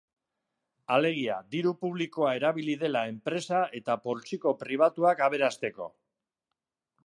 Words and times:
Alegia, 0.95 1.35
diru 1.55 1.73
publikoa 1.85 2.31
erabili 2.39 2.75
dela 2.85 3.05
enpresa 3.11 3.61
eta 3.83 4.01
poltsiko 4.07 4.57
pribatuak 4.65 5.25
aberasteko. 5.29 5.93